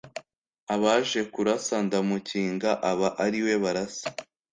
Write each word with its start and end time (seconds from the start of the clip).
Abaje 0.73 1.19
kurasa 1.33 1.75
ndamukinga 1.85 2.71
aba 2.91 3.09
ariwe 3.25 3.53
barasa 3.63 4.07